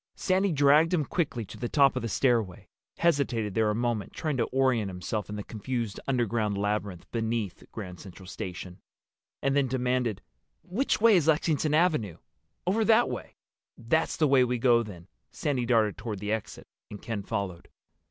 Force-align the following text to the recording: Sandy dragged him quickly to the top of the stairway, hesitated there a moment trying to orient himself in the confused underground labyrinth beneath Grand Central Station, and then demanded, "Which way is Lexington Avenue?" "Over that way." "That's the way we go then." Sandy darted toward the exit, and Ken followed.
Sandy 0.15 0.51
dragged 0.51 0.95
him 0.95 1.05
quickly 1.05 1.45
to 1.45 1.57
the 1.59 1.69
top 1.69 1.95
of 1.95 2.01
the 2.01 2.09
stairway, 2.09 2.67
hesitated 2.97 3.53
there 3.53 3.69
a 3.69 3.75
moment 3.75 4.13
trying 4.13 4.35
to 4.37 4.45
orient 4.45 4.89
himself 4.89 5.29
in 5.29 5.35
the 5.35 5.43
confused 5.43 5.99
underground 6.07 6.57
labyrinth 6.57 7.05
beneath 7.11 7.61
Grand 7.71 7.99
Central 7.99 8.25
Station, 8.25 8.79
and 9.43 9.55
then 9.55 9.67
demanded, 9.67 10.23
"Which 10.63 10.99
way 10.99 11.15
is 11.17 11.27
Lexington 11.27 11.75
Avenue?" 11.75 12.17
"Over 12.65 12.83
that 12.83 13.11
way." 13.11 13.35
"That's 13.77 14.17
the 14.17 14.27
way 14.27 14.43
we 14.43 14.57
go 14.57 14.81
then." 14.81 15.07
Sandy 15.29 15.67
darted 15.67 15.99
toward 15.99 16.17
the 16.17 16.31
exit, 16.31 16.65
and 16.89 16.99
Ken 16.99 17.21
followed. 17.21 17.69